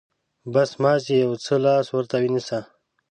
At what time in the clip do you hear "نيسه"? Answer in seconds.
2.33-2.59